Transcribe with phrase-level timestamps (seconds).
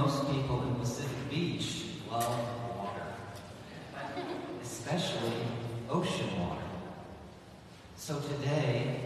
[0.00, 2.38] most people in Pacific Beach love
[2.74, 3.04] water,
[4.62, 5.42] especially
[5.90, 6.62] ocean water.
[7.96, 9.00] So today,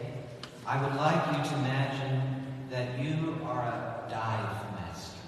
[0.65, 2.23] I would like you to imagine
[2.71, 5.19] that you are a dive master.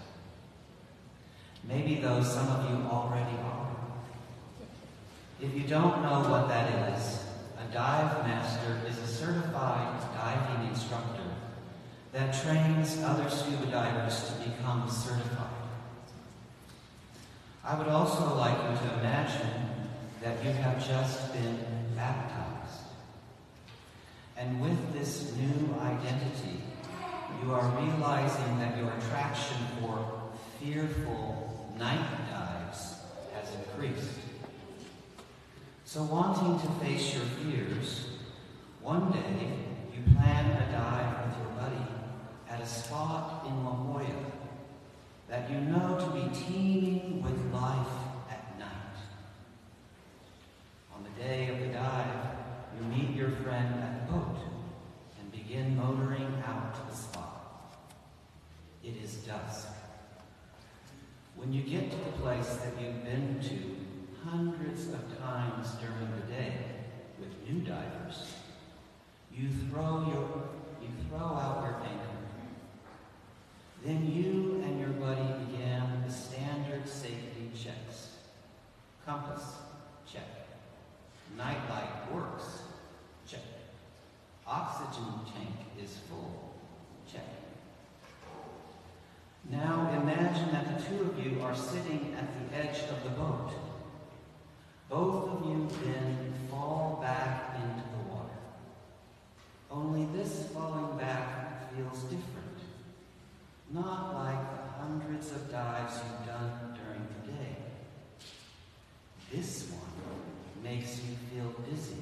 [1.64, 3.76] Maybe though some of you already are.
[5.42, 7.24] If you don't know what that is,
[7.58, 11.28] a dive master is a certified diving instructor
[12.12, 15.55] that trains other scuba divers to become certified.
[17.66, 19.50] I would also like you to imagine
[20.22, 21.58] that you have just been
[21.96, 22.84] baptized.
[24.36, 26.62] And with this new identity,
[27.42, 29.98] you are realizing that your attraction for
[30.60, 33.00] fearful night dives
[33.34, 34.20] has increased.
[35.86, 38.06] So, wanting to face your fears,
[38.80, 39.50] one day
[39.92, 41.90] you plan a dive with your buddy
[42.48, 43.72] at a spot in La
[45.28, 47.86] that you know to be teeming with life
[48.30, 48.68] at night.
[50.94, 52.26] On the day of the dive,
[52.78, 54.38] you meet your friend at the boat
[55.18, 57.76] and begin motoring out to the spot.
[58.84, 59.68] It is dusk.
[61.34, 66.32] When you get to the place that you've been to hundreds of times during the
[66.32, 66.52] day
[67.18, 68.32] with new divers,
[69.32, 70.48] you throw your
[70.80, 72.16] you throw out your anchor
[73.86, 78.08] then you and your buddy began the standard safety checks.
[79.04, 79.44] Compass,
[80.10, 80.26] check.
[81.36, 82.62] Nightlight works,
[83.28, 83.42] check.
[84.86, 86.54] Oxygen tank is full,
[87.10, 87.24] check.
[89.50, 93.50] Now imagine that the two of you are sitting at the edge of the boat.
[94.88, 98.38] Both of you then fall back into the water.
[99.70, 102.46] Only this falling back feels different
[103.72, 107.56] not like the hundreds of dives you've done during the day.
[109.32, 111.96] This one makes you feel dizzy,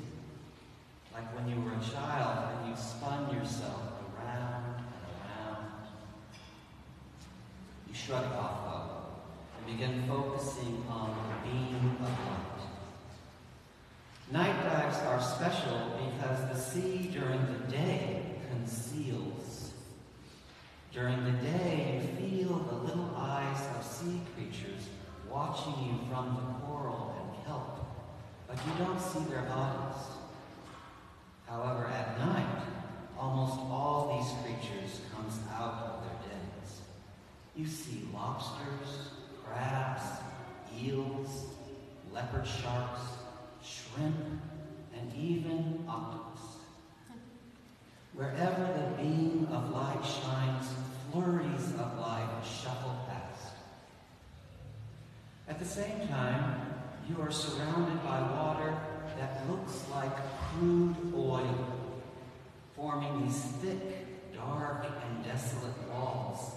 [1.14, 3.82] like when you were a child and you spun yourself
[4.18, 4.84] around and
[5.22, 5.70] around.
[7.88, 12.60] You shrug it off, though, and begin focusing on the beam of light.
[14.32, 19.44] Night dives are special because the sea during the day conceals
[20.94, 24.86] during the day, you feel the little eyes of sea creatures
[25.28, 27.84] watching you from the coral and kelp,
[28.46, 30.02] but you don't see their bodies.
[31.48, 32.62] However, at night,
[33.18, 36.82] almost all these creatures comes out of their dens.
[37.56, 39.10] You see lobsters,
[39.44, 40.04] crabs,
[40.80, 41.46] eels,
[42.12, 43.00] leopard sharks,
[43.64, 44.14] shrimp,
[44.96, 46.24] and even octopus.
[48.12, 50.68] Wherever the beam of light shines,
[51.14, 53.54] flurries of life shuffle past.
[55.48, 56.60] At the same time,
[57.08, 58.76] you are surrounded by water
[59.18, 60.12] that looks like
[60.50, 61.90] crude oil,
[62.76, 66.52] forming these thick, dark, and desolate walls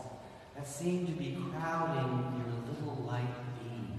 [0.57, 3.97] that seem to be crowding your little light beam.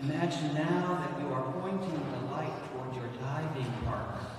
[0.00, 4.30] Imagine now that you are pointing the light toward your diving partner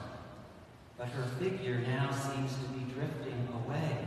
[1.02, 4.06] but her figure now seems to be drifting away.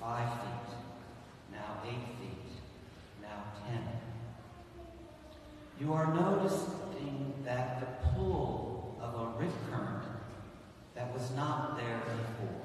[0.00, 0.74] Five feet,
[1.52, 2.50] now eight feet,
[3.22, 3.82] now ten.
[5.78, 10.02] You are noticing that the pull of a rip current
[10.96, 12.62] that was not there before.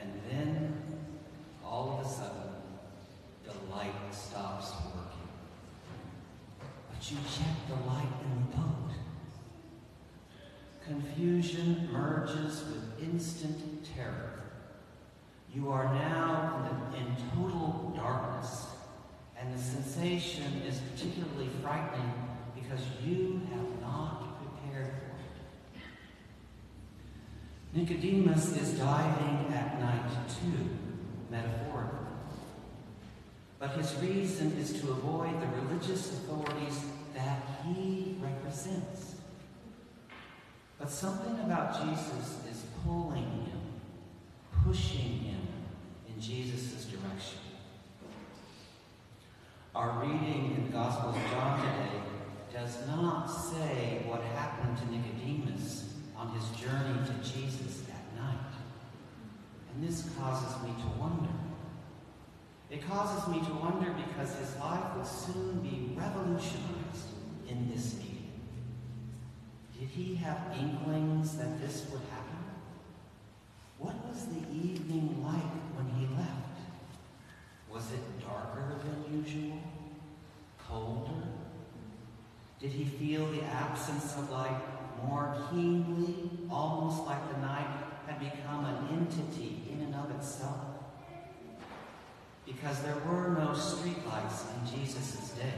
[0.00, 0.82] And then,
[1.64, 2.50] all of a sudden,
[3.44, 5.28] the light stops working.
[6.90, 8.64] But you check the light in the.
[10.86, 14.42] Confusion merges with instant terror.
[15.54, 18.66] You are now in, in total darkness,
[19.38, 22.12] and the sensation is particularly frightening
[22.54, 25.82] because you have not prepared for it.
[27.72, 30.68] Nicodemus is diving at night too,
[31.30, 31.98] metaphorically.
[33.58, 39.14] But his reason is to avoid the religious authorities that he represents.
[40.78, 43.60] But something about Jesus is pulling him,
[44.64, 45.40] pushing him
[46.08, 47.38] in Jesus' direction.
[49.74, 52.00] Our reading in the Gospel of John today
[52.52, 58.54] does not say what happened to Nicodemus on his journey to Jesus that night.
[59.72, 61.43] And this causes me to wonder
[62.94, 67.08] causes me to wonder because his life will soon be revolutionized
[67.48, 68.30] in this medium.
[69.76, 72.44] Did he have inklings that this would happen?
[73.78, 76.54] What was the evening like when he left?
[77.68, 79.58] Was it darker than usual?
[80.68, 81.26] Colder?
[82.60, 84.62] Did he feel the absence of light
[85.04, 87.66] more keenly, almost like the night
[88.06, 90.83] had become an entity in and of itself?
[92.46, 95.52] Because there were no streetlights in Jesus' day.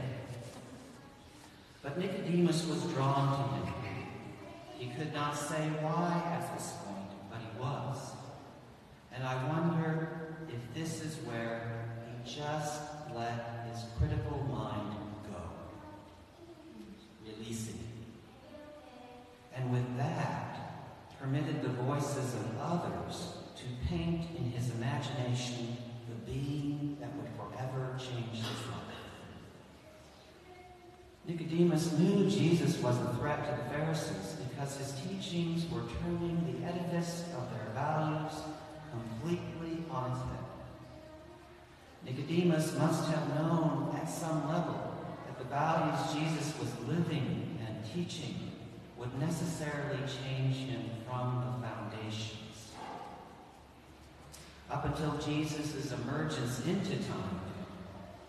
[1.81, 3.73] But Nicodemus was drawn to him.
[4.77, 7.97] He could not say why at this point, but he was.
[9.13, 12.81] And I wonder if this is where he just
[13.15, 14.95] let his critical mind
[15.31, 15.41] go,
[17.25, 17.79] releasing.
[19.55, 20.57] And with that,
[21.19, 26.76] permitted the voices of others to paint in his imagination the being
[27.37, 28.87] forever change his life.
[31.27, 36.65] Nicodemus knew Jesus was a threat to the Pharisees because his teachings were turning the
[36.65, 38.33] edifice of their values
[38.91, 40.47] completely on its head.
[42.05, 44.95] Nicodemus must have known at some level
[45.25, 48.51] that the values Jesus was living and teaching
[48.97, 52.46] would necessarily change him from the foundations.
[54.69, 57.41] Up until Jesus' emergence into time,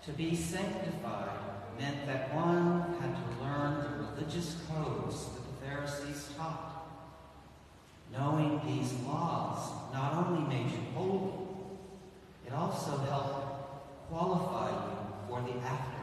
[0.05, 1.31] to be sanctified
[1.79, 6.87] meant that one had to learn the religious codes that the Pharisees taught.
[8.12, 11.32] Knowing these laws not only made you holy,
[12.46, 14.96] it also helped qualify you
[15.29, 15.99] for the afterlife.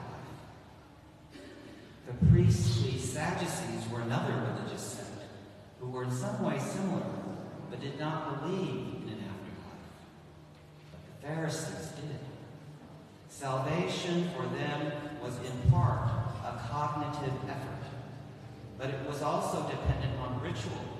[2.05, 5.09] The priestly Sadducees were another religious sect
[5.79, 7.01] who were in some way similar,
[7.69, 9.81] but did not believe in an afterlife.
[10.91, 12.19] But the Pharisees did.
[13.29, 14.91] Salvation for them
[15.23, 16.07] was in part
[16.45, 17.85] a cognitive effort,
[18.77, 20.99] but it was also dependent on ritual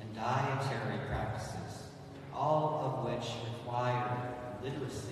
[0.00, 1.88] and dietary practices,
[2.34, 4.18] all of which required
[4.62, 5.05] literacy,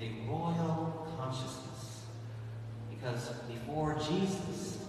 [0.00, 2.02] a royal consciousness.
[2.90, 4.84] Because before Jesus,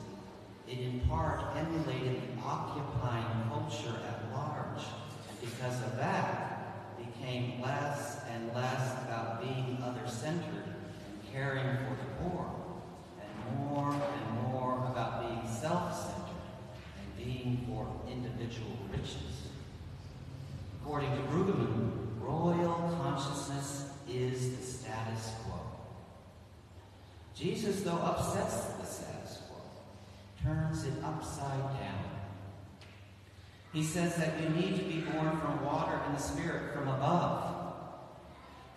[0.68, 4.84] it in part emulated the occupying culture at large.
[5.30, 6.54] And because of that,
[6.98, 12.56] became less and less about being other-centered and caring for the poor,
[13.22, 16.42] and more and more about being self-centered
[17.00, 19.50] and being for individual riches.
[20.82, 25.60] According to Brueggemann, royal consciousness is the status quo.
[27.36, 29.60] Jesus, though, upsets the status quo,
[30.44, 32.04] turns it upside down.
[33.74, 37.74] He says that you need to be born from water and the Spirit from above.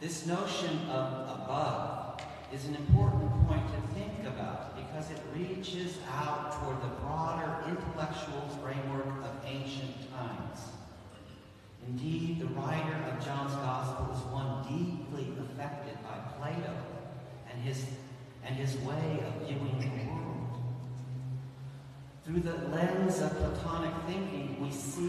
[0.00, 2.20] This notion of above
[2.52, 8.48] is an important point to think about because it reaches out toward the broader intellectual
[8.62, 10.60] framework of ancient times.
[11.86, 16.74] Indeed, the writer of John's Gospel is one deeply affected by Plato
[17.50, 17.84] and his,
[18.44, 20.09] and his way of viewing.
[22.30, 25.08] Through the lens of Platonic thinking, we see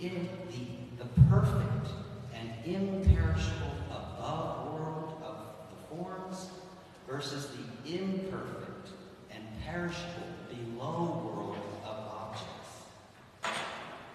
[0.00, 1.88] the, the, the perfect
[2.34, 5.36] and imperishable above world of
[5.68, 6.48] the forms
[7.06, 7.48] versus
[7.84, 8.88] the imperfect
[9.30, 13.60] and perishable below world of objects.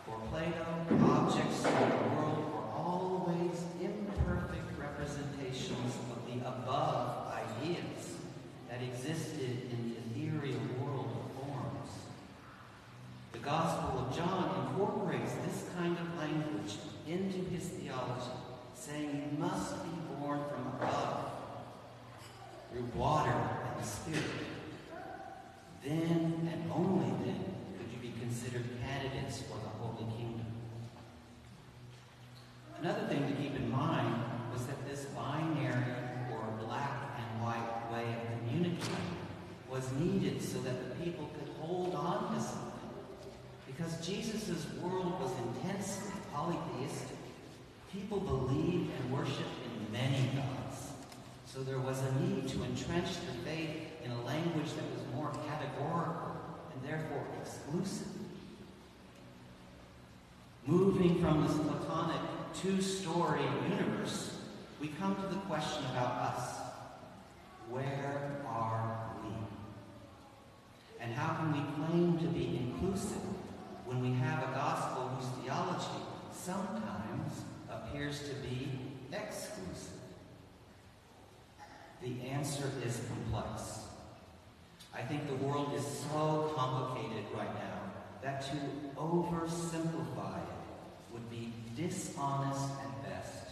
[0.07, 0.65] For Plato,
[1.05, 8.15] objects in the world were always imperfect representations of the above ideas
[8.67, 11.91] that existed in the ethereal world of forms.
[13.31, 18.31] The Gospel of John incorporates this kind of language into his theology,
[18.73, 21.31] saying you must be born from above
[22.71, 24.23] through water and the Spirit.
[25.83, 27.43] Then and only then
[27.77, 30.45] could you be considered candidates for the Holy Kingdom.
[32.81, 34.15] Another thing to keep in mind
[34.53, 35.83] was that this binary
[36.31, 39.17] or black and white way of communicating
[39.69, 42.71] was needed so that the people could hold on to something.
[43.75, 47.17] Because Jesus' world was intensely polytheistic.
[47.91, 50.91] People believed and worshiped in many gods.
[51.45, 55.31] So there was a need to entrench the faith in a language that was more
[55.47, 56.35] categorical
[56.73, 58.07] and therefore exclusive.
[60.65, 62.21] Moving from this Platonic
[62.61, 64.37] two-story universe,
[64.81, 66.57] we come to the question about us.
[67.69, 69.29] Where are we?
[70.99, 73.21] And how can we claim to be inclusive
[73.85, 78.69] when we have a gospel whose theology sometimes appears to be
[79.11, 79.93] exclusive?
[82.01, 83.79] The answer is complex.
[84.93, 88.57] I think the world is so complicated right now that to
[88.97, 93.49] oversimplify it would be dishonest at best,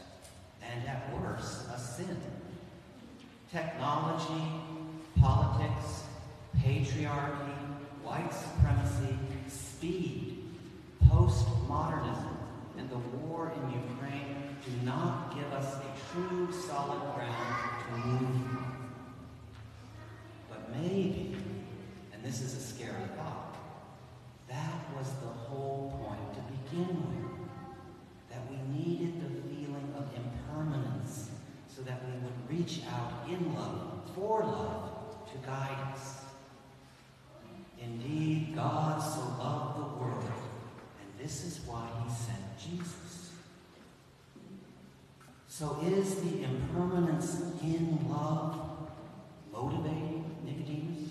[0.61, 2.17] and at worst, a sin.
[3.51, 4.43] Technology,
[5.19, 6.03] politics,
[6.57, 7.55] patriarchy,
[8.03, 9.17] white supremacy,
[9.83, 10.37] speed,
[11.07, 12.37] postmodernism,
[12.77, 18.49] and the war in Ukraine do not give us a true solid ground to move
[18.49, 18.93] from.
[20.49, 21.35] But maybe,
[22.13, 23.57] and this is a scary thought,
[24.47, 27.49] that was the whole point to begin with.
[28.29, 31.29] That we needed the feeling of impermanence
[31.67, 34.91] so that we would reach out in love, for love,
[35.29, 36.22] to guide us.
[45.63, 48.89] So is the impermanence in love
[49.49, 51.07] motivating Nicodemus?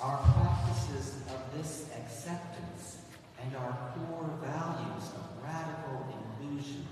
[0.00, 2.96] Our practices of this acceptance
[3.42, 6.86] and our core values of radical inclusion,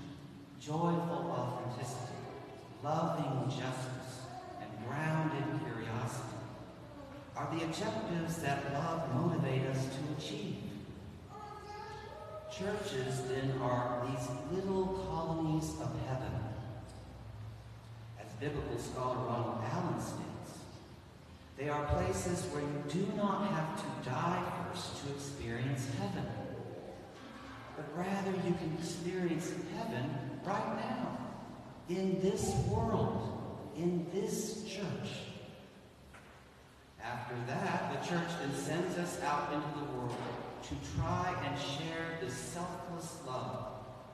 [0.61, 2.13] joyful authenticity,
[2.83, 4.21] loving justice,
[4.61, 6.37] and grounded curiosity
[7.35, 10.57] are the objectives that love motivate us to achieve.
[12.57, 16.31] Churches, then, are these little colonies of heaven.
[18.17, 20.59] As biblical scholar Ronald Allen states,
[21.57, 26.25] they are places where you do not have to die first to experience heaven,
[27.75, 30.09] but rather you can experience heaven
[30.43, 31.17] right now,
[31.89, 35.09] in this world, in this church.
[37.03, 40.15] After that, the church then sends us out into the world
[40.63, 43.67] to try and share this selfless love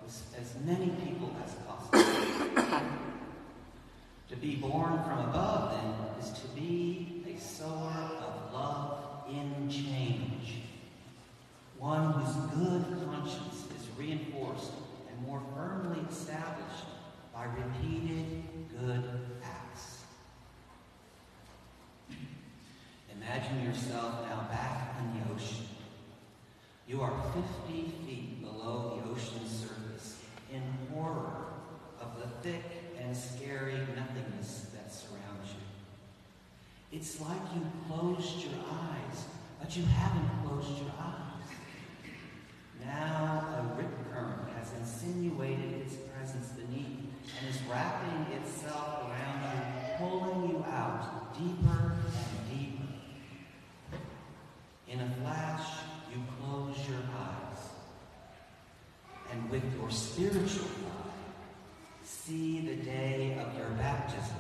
[0.04, 2.04] with as many people as possible.
[4.30, 10.64] to be born from above, then, is to be a sower of love in change.
[11.78, 14.72] One whose good conscience is reinforced
[15.10, 16.86] and more firmly established
[17.34, 18.44] by repeated
[18.80, 19.04] good
[19.44, 20.00] acts.
[23.16, 25.66] Imagine yourself now back in the ocean.
[26.88, 27.14] You are
[27.68, 30.18] 50 feet below the ocean's surface
[30.52, 31.46] in horror
[32.02, 32.64] of the thick
[33.00, 36.98] and scary nothingness that surrounds you.
[36.98, 39.26] It's like you closed your eyes,
[39.60, 41.32] but you haven't closed your eyes.
[42.84, 47.00] Now a rip current has insinuated its presence beneath
[47.40, 52.88] and is wrapping itself around you, pulling you out deeper and deeper.
[54.88, 55.68] In a flash,
[56.12, 57.70] you close your eyes.
[59.32, 59.64] And with
[60.22, 64.38] your spiritual eye, see the day of your baptism.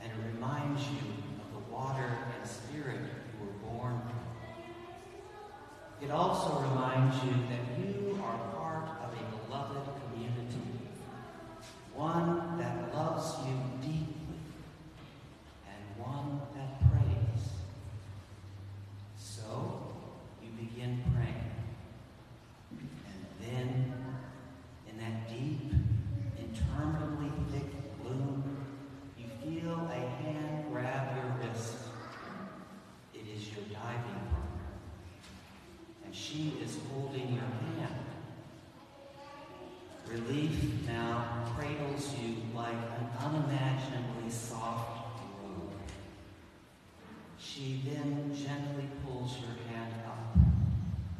[0.00, 0.98] And it reminds you
[1.44, 4.18] of the water and spirit you were born from.
[6.02, 10.66] It also reminds you that you are part of a beloved community,
[11.94, 14.40] one that loves you deeply,
[15.68, 17.44] and one that prays.
[19.16, 19.92] So
[20.42, 21.50] you begin praying.
[22.72, 23.92] And then,
[24.88, 25.70] in that deep,
[26.38, 27.70] interminably thick
[28.02, 28.42] gloom,
[29.16, 31.76] you feel a hand grab your wrist.
[33.14, 34.72] It is your diving partner.
[36.04, 37.94] And she is holding your hand.
[40.12, 45.72] Relief now cradles you like an unimaginably soft robe.
[47.38, 50.36] She then gently pulls your hand up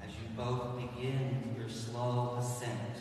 [0.04, 2.91] as you both begin your slow ascent